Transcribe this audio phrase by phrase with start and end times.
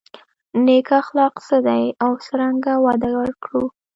[0.65, 3.63] نېک اخلاق څه دي او څرنګه وده ورکړو.